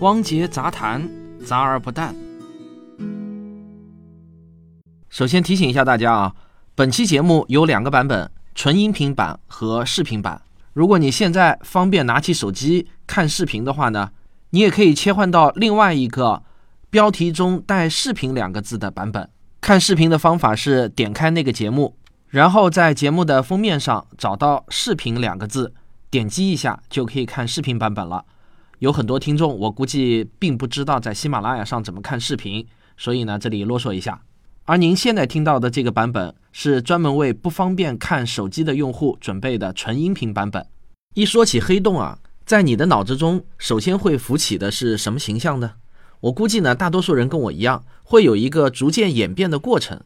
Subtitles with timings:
[0.00, 1.10] 汪杰杂谈，
[1.44, 2.14] 杂而不淡。
[5.08, 6.34] 首先提醒一下大家啊，
[6.76, 10.40] 本期节目有两个版本：纯音频版和视频版。
[10.72, 14.10] 如果你现在方便拿起手机看视频的话呢，
[14.50, 16.44] 你也可以切换到另外一个
[16.90, 19.28] 标题中带“视频”两个字的版本。
[19.60, 21.96] 看视频的方法是点开那个节目，
[22.28, 25.74] 然后在节目的封面上找到“视频”两个字，
[26.08, 28.24] 点击一下就可以看视频版本了。
[28.80, 32.64] 有很多听众，我估计并不知道在喜马拉雅上怎么看视频，
[32.96, 34.22] 所以呢，这里啰嗦一下。
[34.64, 40.64] 而您现在听到的这个版本是专门为不方便看手机的用户准备的纯音频版本。
[41.14, 45.72] 一说起黑洞啊，在你的脑子中首先会浮起的是什么形象呢？
[46.20, 50.00] 我估计呢，大多数人跟我一样，会有一个逐渐演变的过程。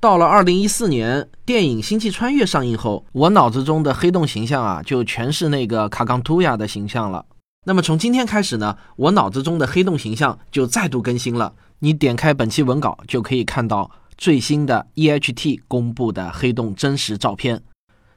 [0.00, 7.24] 到了二零一四年，电影《星际穿越》上映后，我脑子中的黑洞形象啊，就全是那个卡冈图亚的形象了。
[7.66, 11.54] 那么从今天开始呢，我脑子中的黑洞形象就再度更新了。
[11.78, 17.62] 你点开本期文稿就可以看到最新的 EHT 公布的黑洞真实照片。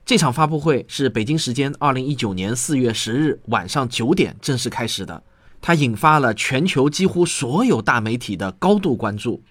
[0.05, 5.23] 这场发布会是北京时间二零一九年四月十日晚上九点正式开始的，
[5.61, 9.41] 它引发了全球几乎所有大媒体的高度关注。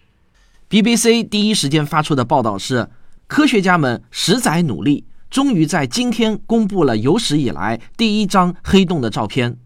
[0.68, 2.88] BBC 第一时间发出的报道是，
[3.26, 9.52] 科学家们十载努力，终于在今天公布了有史以来第一张黑洞的照片。《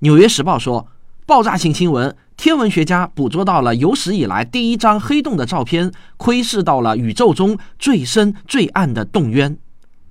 [0.00, 0.86] 纽约时报》说，
[1.26, 9.58] 爆炸性新闻，天文学家捕捉到了有史以来第一张黑洞的照片，窥视到了宇宙中最深最暗的洞渊。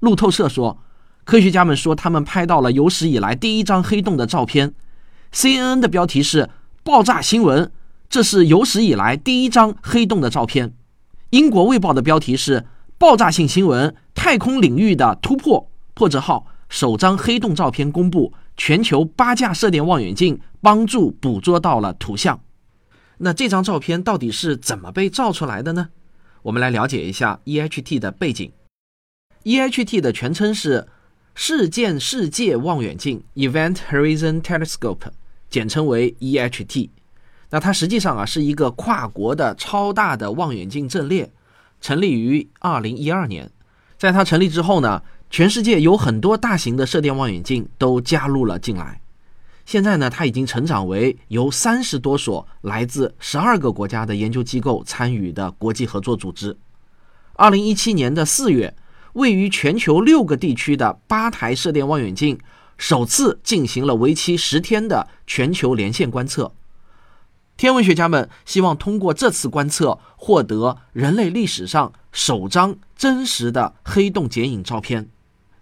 [0.02, 0.78] 路透社说，
[1.24, 4.74] 科学家们说他们拍到了有史以来第一张黑洞的照片。
[5.34, 6.50] CNN 的标题是
[6.84, 7.72] “爆炸新闻”，
[8.10, 10.74] 这是有史以来第一张黑洞的照片。
[11.30, 12.66] 英国卫报的标题是
[13.00, 18.34] “爆炸性新闻：太空领域的突破”，破折号首张黑洞照片公布。
[18.58, 22.42] 全球八架射电望远镜帮助捕捉到了图像。
[23.20, 25.90] 那这张照片到底是怎么被照出来的呢？
[26.42, 28.52] 我们来了解一下 EHT 的背景。
[29.44, 30.88] EHT 的全称是
[31.34, 35.12] 事件世界望远镜 （Event Horizon Telescope），
[35.50, 36.90] 简称为 EHT。
[37.50, 41.32] 那它实际上啊是一个跨国的超大的望远镜阵列，
[41.80, 43.52] 成立于2012年。
[43.98, 45.02] 在它成立之后呢？
[45.30, 49.02] 全世界有很多大型的射电望远镜都加入了进来。
[49.66, 56.58] 现在呢，它已经成长为由三十多所来自十二个国家的研究机构参与的国际合作组织。
[57.34, 58.74] 二零一七年的四月，
[59.14, 62.40] 位于全球六个地区的八台射电望远镜
[62.78, 66.54] 首次进行了为期十天的全球连线观测。
[67.58, 75.10] 天文学家们希望通过这次观测获得人类历史上首张真实的黑洞剪影照片。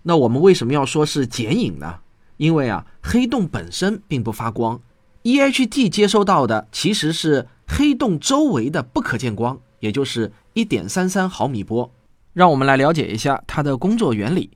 [0.08, 1.96] 那我们为什么要说是剪影呢？
[2.38, 4.80] 因为啊，黑洞本身并不发光
[5.24, 11.90] ，EHT 接收到的其实是黑洞周围的不可见光，也就是一点三三毫米波。
[12.34, 14.52] 让我们来了解一下它的工作原理。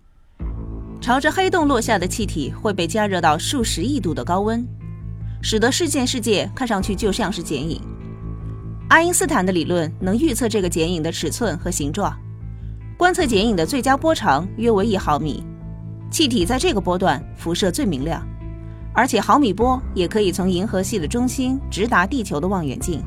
[1.02, 4.64] 朝着黑洞落下的气体会被加热到数十亿度的高温，
[5.42, 7.82] 使得事件世界看上去就像是剪影。
[8.90, 12.16] 爱因斯坦的理论能预测这个剪影的尺寸和形状。
[13.00, 15.42] 观测剪影的最佳波长约为一毫米，
[16.12, 18.22] 气体在这个波段辐射最明亮，
[18.94, 23.02] 而且毫米波也可以从银河系的中心直达地球的望远镜。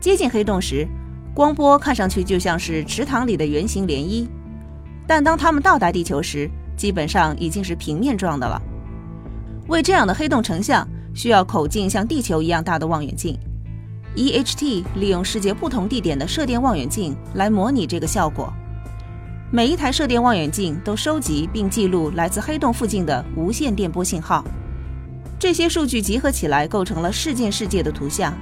[0.00, 0.88] 接近黑洞时，
[1.34, 4.26] 光波看上去就像是池塘里的圆形涟漪，
[5.06, 8.58] 但当它们到达地球时，基本上已经是平面状的了。
[9.68, 13.38] 为这样的黑洞成像，需要口径像地球一样大的望远镜。
[14.16, 18.50] EHT 利用世界不同地点的射电望远镜来模拟这个效果。
[19.54, 24.44] 每一台射电望远镜都收集并记录来自黑洞附近的无线电波信号，
[25.38, 28.34] 这些数据集合起来构成了事件世界的图像。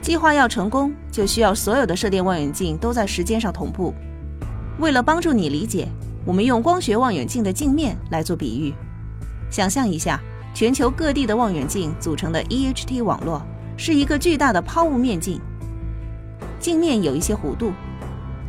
[0.00, 3.92] 计划要成功，就需要所有的射电望远镜都在时间上同步。
[4.78, 5.88] 为了帮助你理解，
[6.24, 8.72] 我们用光学望远镜的镜面来做比喻。
[9.50, 10.20] 想象一下，
[10.54, 13.42] 全球各地的望远镜组成的 EHT 网络
[13.76, 15.40] 是一个巨大的抛物面镜，
[16.60, 17.72] 镜面有一些弧度。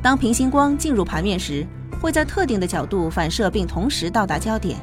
[0.02, 1.66] 当平行光进入盘面时，
[2.02, 4.78] 会在特定的角度反射，并同时到达焦点。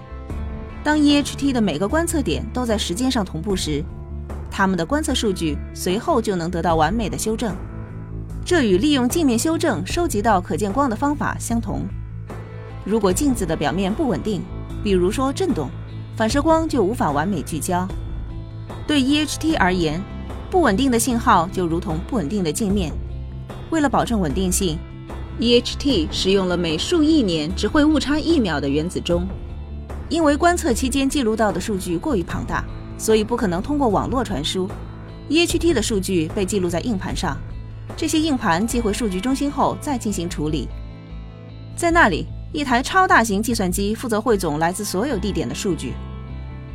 [0.85, 3.85] 当 EHT 的每个观测点都在时间上同步时，
[4.49, 7.55] 它们的观测数据随后就能得到完美的修正。
[8.45, 11.83] 这与利用镜面修正收集到可见光的方法相同。
[12.85, 14.41] 如果镜子的表面不稳定，
[14.83, 15.69] 比如说振动，
[16.17, 17.87] 反射光就无法完美聚焦。
[18.87, 20.01] 对 EHT 而言，
[20.49, 22.93] 不稳定的信号就如同不稳定的镜面。
[23.71, 24.79] 为了保证稳定性
[25.39, 29.27] ，EHT 使用了每数亿年只会误差一秒的原子钟，
[30.09, 32.65] 因为观测期间记录到的数据过于庞大，
[32.99, 34.69] 所以不可能通过网络传输。
[35.29, 37.37] EHT 的数据被记录在硬盘上，
[37.97, 40.69] 这些硬盘寄回数据中心后再进行处理。
[41.77, 45.93] 在那里，一台超大型计算机负责汇总来自所有地点的数据，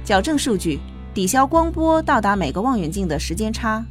[0.05, 0.79] 矫正数据，
[1.13, 3.83] 抵消光波到达每个望远镜的时间差。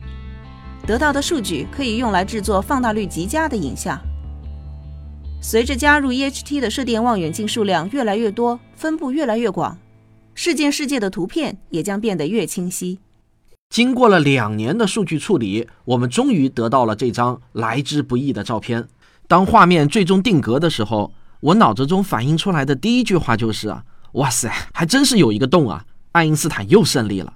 [0.87, 4.01] 得到的数据可以用来制作放大率极佳的影像。
[5.45, 9.77] 随着加入 EHT 的射电望远镜数量越来越多，分布越来越广，
[10.35, 13.01] 事件世界的图片也将变得越清晰。
[13.69, 18.87] 经过了两年的数据处理，我们终于得到了这张来之不易的照片。
[19.27, 23.75] 当画面最终定格的时候，我脑子中反映出来的第一句话就是，
[24.13, 25.85] 哇塞，还真是有一个洞啊！
[26.13, 27.35] 爱因斯坦又胜利了。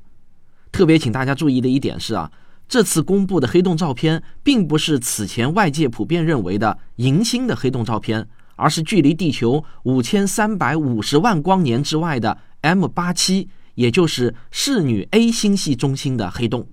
[0.70, 2.31] 特别请大家注意的一点是啊，
[2.68, 13.48] 这次公布的黑洞照片并不是此前外界普遍认为的银星的黑洞照片，而是距离地球五千三百五十万光年之外的 M 八七。
[13.76, 16.66] 也就是侍女 A 星系中心的黑洞，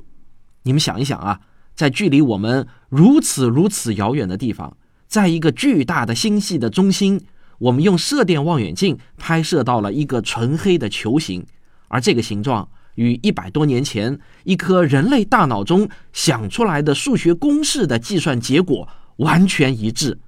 [0.62, 1.42] 你们想一想啊，
[1.75, 7.19] 在距离我们如此如此遥远的地方，在一个巨大的星系的中心，
[7.57, 11.46] 我们用射电望远镜拍摄到了一个纯黑的球形，
[11.89, 18.88] 而这个形状与一百多年前一颗人类大脑中想出来的数学公式的计算结果
[19.18, 20.19] 完全一致，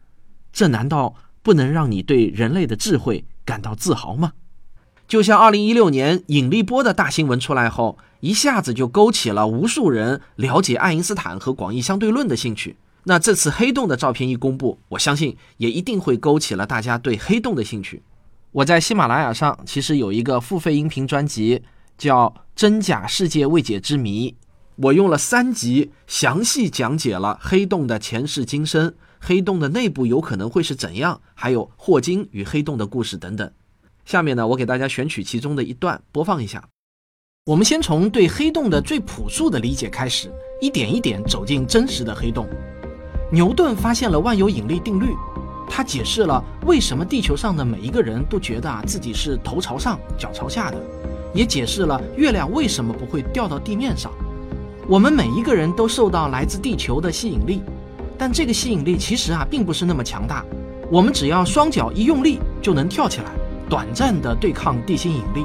[0.51, 4.33] 这难道不能让你对人类的智慧感到自豪吗？
[5.07, 12.75] 就像二零一六年引力波的大新闻出来后，一下子就勾起了无数人了解爱因斯坦和广义相对论的兴趣。
[13.03, 18.01] 那这次黑洞的照片一公布，我相信也一定会勾起了大家对黑洞的兴趣。
[18.51, 21.61] 我在喜马拉雅上其实有一个付费音频专辑，
[21.97, 24.31] 叫《真假世界未解之谜》，
[24.75, 33.51] 我用了三集详细讲解了黑洞的前世今生，黑洞的内部有可能会是怎样，还有霍金与黑洞的故事等等。
[34.05, 36.67] 下面呢，我给大家选取其中的一段播放一下。
[37.45, 42.47] 我们先从对黑洞的最朴素的理解开始，一点一点走进真实的黑洞。
[43.31, 45.15] 牛顿发现了万有引力定律，
[45.69, 50.77] 他解释了为什么地球上的每一个人都觉得啊自己是头朝上脚朝下的，
[51.35, 54.11] 也解释了月亮为什么不会掉到地面上。
[54.87, 57.61] 我们每一个人都受到来自地球的吸引力，
[58.17, 60.45] 但这个吸引力其实啊并不是那么强大，
[60.89, 63.25] 我们只要双脚一用力就能跳起来。
[63.67, 65.43] 短暂的对抗地心引力，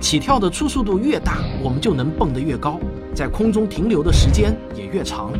[0.00, 2.78] 起跳的初速度越大，我们就能蹦得越高，
[3.12, 5.32] 在空中停留的时间也越长。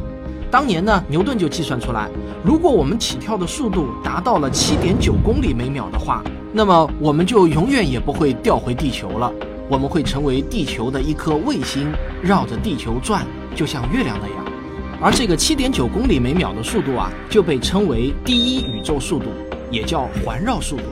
[0.50, 2.10] 当年呢，牛顿就计算出来，
[2.44, 9.32] 如果我们起跳的速度达到了七点九公里每秒的话，那么我们就永远也不会掉回地球了，
[9.68, 11.92] 我们会成为地球的一颗卫星，
[12.22, 14.44] 绕着地球转，就像月亮那样。
[15.00, 19.26] 而这个七点九公里每秒的速度啊，就被称为第一宇宙速度，
[19.70, 20.82] 也叫环绕速度。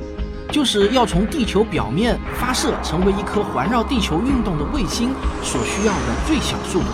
[0.50, 5.10] 就是要从地球表面发射，成为一颗环绕地球运动的卫星
[5.44, 6.86] 所需要的最小速度。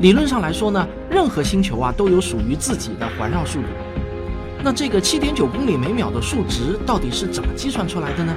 [0.00, 3.68] 理论上来说呢，任何星球啊都有属于自己的环绕速度。
[4.62, 8.34] 那这个七点九公里每秒的数值到底是怎么计算出来的呢？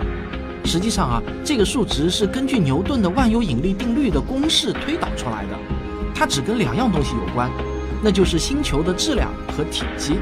[0.66, 5.58] 实际上啊，这个数值是根据牛顿的万有引力定律的公式推导出来的。
[6.16, 7.50] 它只跟两样东西有关，
[8.02, 10.16] 那就是星球的质量和体积，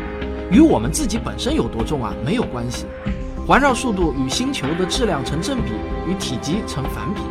[0.49, 2.85] 与我们自己本身有多重啊没有关系。
[3.45, 5.71] 环绕速度与星球的质量成正比，
[6.07, 7.21] 与体积成反比。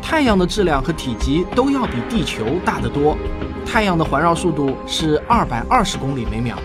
[0.00, 3.16] 太阳的质量和体积都要比地球大得多。
[3.66, 6.56] 太阳的环绕速度是二百二十公里每秒，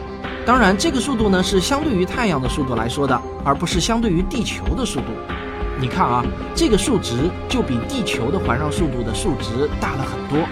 [0.45, 5.07] 当然这个速度呢是相对于太阳的速度来说的，而不是相对于地球的速度。
[5.81, 6.23] 你看啊，
[6.55, 10.47] 这个数值就比地球的环绕速度的数值大了很多。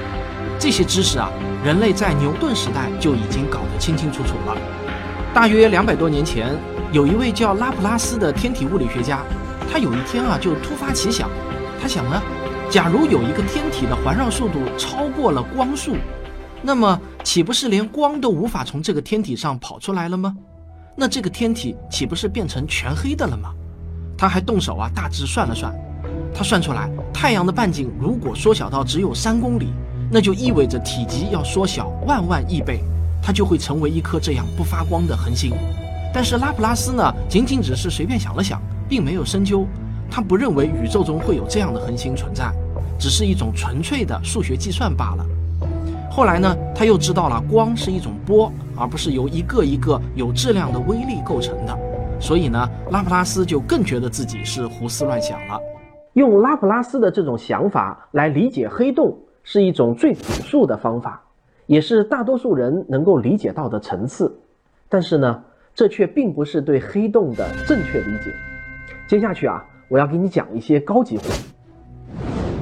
[0.57, 1.29] 这些知识啊，
[1.63, 4.57] 人类在牛顿时代就已经搞得清清楚楚了。
[5.33, 6.57] 大约两百多年前。
[6.91, 9.21] 有一位叫拉普拉斯的天体物理学家，
[9.71, 11.29] 他有一天啊就突发奇想，
[11.79, 12.19] 他想呢，
[12.67, 15.95] 假如有一个天体的环绕速度超过了光速，
[16.63, 20.36] 那么岂不是连光都无法从这个天体上跑出来了吗？
[20.95, 23.53] 那这个天体岂不是变成全黑的了吗？
[24.19, 25.73] 他还动手啊大致算了算，
[26.35, 29.69] 他算出来太阳的半径如果缩小到只有三公里，
[30.11, 32.83] 那就意味着体积要缩小万万亿倍，
[33.23, 35.53] 它就会成为一颗这样不发光的恒星。
[36.13, 39.65] 但是拉普拉斯呢，仅仅只是随便想了想，并没有深究。
[40.11, 42.51] 他不认为宇宙中会有这样的恒星存在，
[42.99, 45.25] 只是一种纯粹的数学计算罢了。
[46.11, 51.77] 后来呢，他又知道了光是一种波，而不是由一个一个有质量的微粒构成的。
[52.19, 55.59] 所以呢，拉普拉斯就更觉得自己是胡思乱想了。
[56.13, 61.23] 用拉普拉斯的这种想法来理解黑洞，是一种最朴素的方法，
[61.65, 64.38] 也是大多数人能够理解到的层次。
[64.89, 65.41] 但是呢，
[65.73, 68.33] 这却并不是对黑洞的正确理解。
[69.07, 71.23] 接下去啊，我要给你讲一些高级货。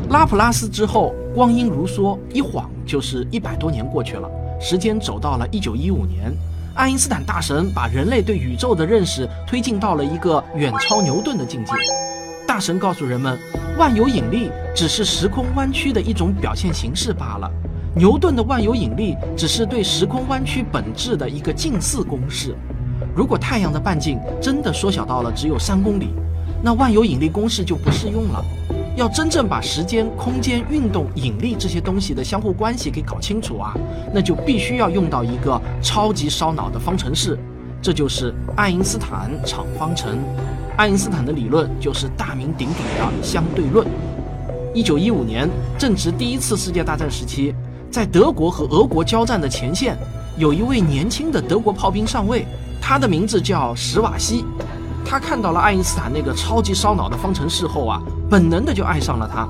[0.10, 4.30] 拉普拉斯之后，光阴如梭，一晃就是一百多年过去了。
[4.60, 6.32] 时间走到了一九一五年，
[6.78, 11.72] 爱因斯坦大神把人类对宇宙的认识推进到了一个远超牛顿的境界。
[12.46, 13.36] 大神告诉人们，
[13.80, 17.52] 万有引力只是时空弯曲的一种表现形式罢了。
[17.96, 22.56] 牛顿的万有引力只是对时空弯曲本质的一个近似公式。
[23.16, 26.10] 如果太阳的半径真的缩小到了只有三公里，
[26.62, 28.46] 那万有引力公式就不适用了。
[28.98, 33.76] 要真正把时间、空间、运动、引力这些东西的相互关系给搞清楚啊，
[34.12, 37.38] 那就必须要用到一个超级烧脑的方程式，
[37.80, 40.18] 这就是爱因斯坦场方程。
[40.78, 43.88] 爱因斯坦的理论就是大名鼎鼎的相对论。
[44.74, 47.54] 一九一五年，正值第一次世界大战时期，
[47.92, 49.96] 在德国和俄国交战的前线，
[50.40, 52.48] 有一位年轻的德国炮兵上尉，
[52.82, 54.44] 他的名字叫史瓦西。
[55.10, 59.48] 他看到了爱因斯坦那个超级烧脑的方程式后啊，本能的就爱上了他。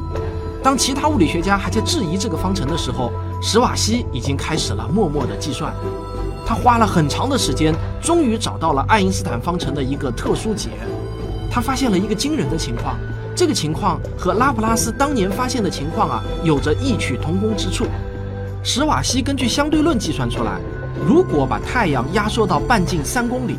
[0.63, 3.11] 当其他物理学家还在质疑这个方程的时候，
[3.41, 5.73] 史瓦西已经开始了默默的计算。
[6.45, 10.69] 他花了很长的时间，终于找到了爱因斯坦方程的一个特殊解。
[11.49, 12.95] 他发现了一个惊人的情况，
[13.35, 17.87] 这个情况和拉普拉斯当年发现的情况啊，有着异曲同工之处。
[18.61, 20.59] 史瓦西根据相对论计算出来，
[21.07, 23.57] 如果把太阳压缩到半径三公里。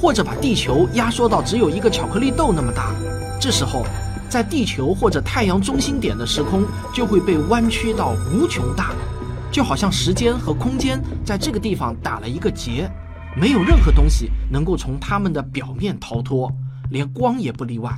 [0.00, 2.94] 或者把地球压缩到只有一个巧克力豆那么大，
[3.40, 3.84] 这时候，
[4.28, 6.64] 在地球或者太阳中心点的时空
[6.94, 8.92] 就会被弯曲到无穷大，
[9.50, 12.88] 就好像时间和空间在这个地方打了一个结，
[13.36, 16.52] 没有任何东西能够从它们的表面逃脱，
[16.90, 17.90] 连光也不例外。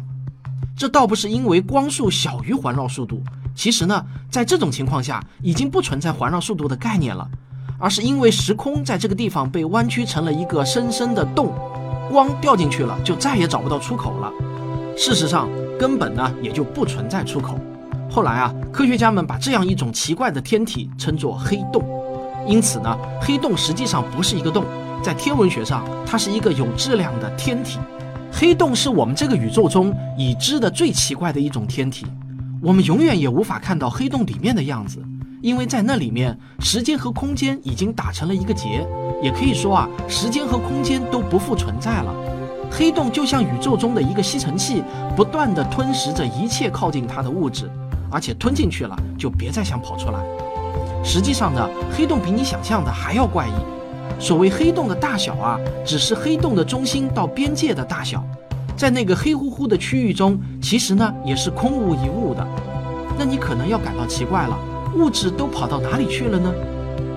[0.76, 3.22] 这倒不是因为光速小于环绕速度，
[3.54, 7.28] 其实呢，在这种情况下已经不存在环绕速度的概念了，
[7.78, 11.52] 而是因为时空在这个地方被弯曲成了一个深深的洞。
[12.10, 14.32] 光掉进去了，就再也找不到出口了。
[14.96, 15.48] 事实上，
[15.78, 17.58] 根本呢也就不存在出口。
[18.10, 21.82] 后来啊，科学家们把这样一种奇怪的天体称作黑洞。
[22.46, 24.64] 因此呢，黑洞实际上不是一个洞，
[25.02, 27.78] 在天文学上，它是一个有质量的天体。
[28.32, 32.06] 黑洞是我们这个宇宙中已知的最奇怪的一种天体，
[32.60, 35.02] 我们永远也无法看到黑洞里面的样子。
[35.42, 38.86] 因为在那里面，时间和空间已经打成了一个结，
[39.22, 42.14] 也可以说啊，时间和空间都不复存在了。
[42.70, 44.82] 黑洞就像宇宙中的一个吸尘器，
[45.16, 47.70] 不断地吞噬着一切靠近它的物质，
[48.10, 50.20] 而且吞进去了就别再想跑出来。
[51.02, 53.52] 实际上呢，黑洞比你想象的还要怪异。
[54.22, 58.22] 所谓黑洞的大小啊，只是黑洞的中心到边界的大小，
[58.76, 62.46] 在那个黑乎乎的区域中，其实呢也是空无一物的。
[63.18, 64.56] 那你可能要感到奇怪了。
[64.96, 66.52] 物质都跑到哪里去了呢？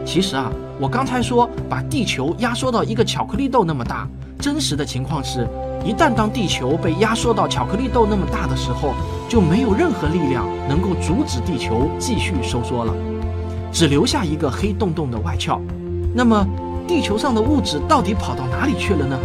[0.05, 4.07] 其实啊，我刚才说把地球压缩到一个巧克力豆那么大，
[4.39, 5.47] 真实的情况是，
[5.83, 8.93] 一旦当地球被压缩到巧克力豆那么大的时候，
[9.29, 12.93] 就没有任何力量能够阻止地球继续收缩了，
[13.71, 15.57] 只留下一个黑洞洞的外壳。
[16.13, 16.45] 那么，
[16.87, 19.17] 地球上的物质到底跑到哪里去了呢？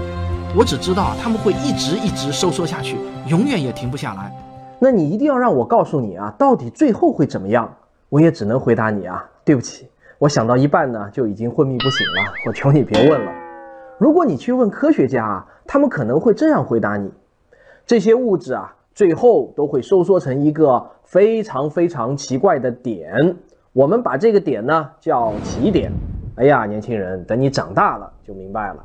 [0.57, 4.33] 我只知道他们会一直一直收缩下去，永远也停不下来。
[4.79, 7.69] 那你一定要让我告诉你啊，到底最后会怎么样？
[8.09, 9.87] 我也只能回答你啊，对不起，
[10.19, 12.33] 我想到一半呢就已经昏迷不醒了。
[12.47, 13.33] 我求你别问了。
[13.99, 17.13] 如果你去问科学家啊，他们可能会这样回答你：
[17.87, 23.37] 这些物质啊，最后都会收缩成一个非常非常奇怪的点。
[23.73, 25.93] 我们把这个点呢叫起点。
[26.37, 28.85] 哎呀，年轻人，等你长大了就明白了，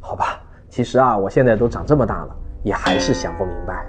[0.00, 0.40] 好吧？
[0.68, 3.86] 其实啊，我现在都长这么大了，也还是想不明白。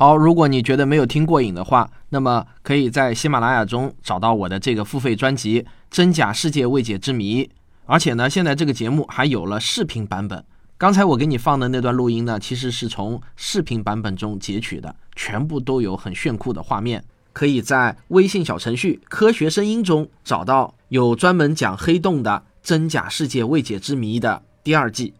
[0.00, 7.44] 好，如果你觉得没有听过瘾的话，那么可以在喜马拉雅中找到我的这个付费专辑《真假世界未解之谜》，
[7.84, 10.42] 而且呢，现在这个节目还有了视频版本。
[10.78, 17.04] 刚才我给你放的那段录音呢，其实是从视频版本中截取的，全部都有很炫酷的画面。
[17.34, 25.12] 可以在微信小程序“科学声音”中找到有专门讲黑洞的《真假世界未解之谜》的第二季。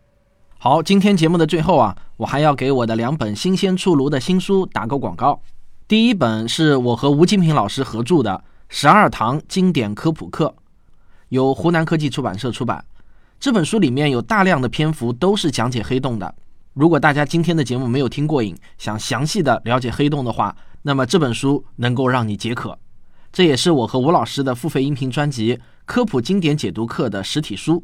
[0.57, 5.41] 好，今天节目的最后啊，我还要给我的两本新鲜出炉的新书打个广告。
[5.89, 8.31] 第一本是我和吴金平老师合著的
[8.69, 10.55] 《十二堂经典科普课》，
[11.31, 12.85] 由湖南科技出版社出版。
[13.39, 16.35] 这本书里面有大量的篇幅都是讲解黑洞的。
[16.75, 22.79] 如果大家今天的节目没有听过瘾，想详细的了解黑洞的话，那么这本书能够让你解渴。
[23.33, 27.83] 这也是我和吴老师的付费音频专辑《科普经典解读课》的实体书。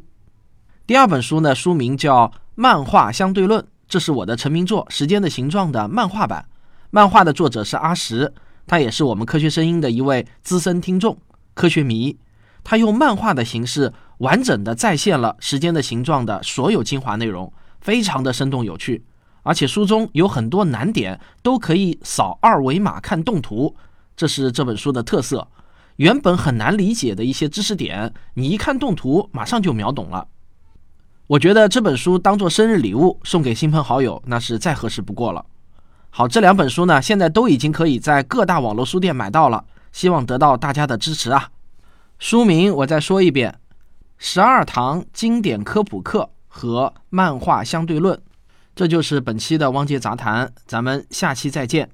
[0.85, 2.31] 第二本书呢，书名叫。
[2.59, 6.45] 漫画相对论，这是我的成名作《时间的形状》的漫画版。
[6.89, 8.33] 漫画的作者是阿石，
[8.65, 11.17] 他也是我们科学声音的一位资深听众、
[11.53, 12.17] 科学迷。
[12.63, 19.05] 他用漫画的形式，完整的再现了《时间的形状》的所有精华内容，非常的生动有趣。
[19.43, 23.73] 而且书中有很多难点，都可以扫二维码看动图，
[24.17, 25.47] 这是这本书的特色。
[25.95, 30.27] 原本很难理解的一些知识点，你一看动图，马上就秒懂了。
[31.27, 35.45] 我觉得这本书当做生日礼物送给亲朋好友，那是再合适不过了。
[36.09, 41.49] 好，这两本书呢，现在都已经可以在各大网络书店买到了，希望得到大家的支持啊。
[42.17, 43.51] 书名我再说一遍，
[44.17, 48.17] 《十二堂经典科普课》和《漫画相对论》。
[48.73, 51.89] 这就是本期的汪杰杂谈，咱们下期再见。